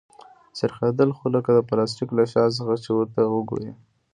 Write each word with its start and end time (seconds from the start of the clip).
چې 0.55 0.55
څرخېدله 0.59 1.13
خو 1.17 1.25
لکه 1.35 1.49
د 1.53 1.59
پلاستيک 1.69 2.09
له 2.17 2.25
شا 2.31 2.43
څخه 2.57 2.73
چې 2.83 2.89
ورته 2.97 3.21
وگورې. 3.33 3.71